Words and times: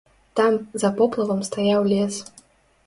Там 0.39 0.53
за 0.83 0.89
поплавам 1.01 1.47
стаяў 1.51 1.81
лес. 1.95 2.15